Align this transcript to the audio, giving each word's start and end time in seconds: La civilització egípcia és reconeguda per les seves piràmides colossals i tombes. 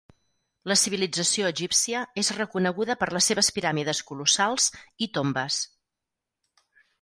La 0.69 0.75
civilització 0.83 1.49
egípcia 1.49 2.01
és 2.21 2.31
reconeguda 2.37 2.95
per 3.03 3.09
les 3.17 3.29
seves 3.33 3.51
piràmides 3.59 4.01
colossals 4.09 4.71
i 5.09 5.11
tombes. 5.19 5.61